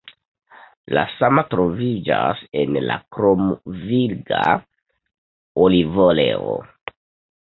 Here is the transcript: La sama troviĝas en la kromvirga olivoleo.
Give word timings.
La 0.97 1.01
sama 1.17 1.41
troviĝas 1.49 2.39
en 2.61 2.79
la 2.85 2.95
kromvirga 3.17 4.39
olivoleo. 5.67 6.57